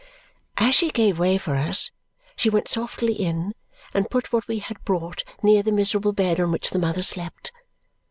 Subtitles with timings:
[0.57, 1.91] As she gave way for us,
[2.35, 3.53] she went softly in
[3.93, 7.51] and put what we had brought near the miserable bed on which the mother slept.